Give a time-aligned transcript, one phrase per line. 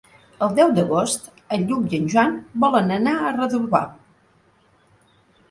[0.43, 1.27] El deu d'agost
[1.57, 2.33] en Lluc i en Joan
[2.65, 3.85] volen anar a Redovà.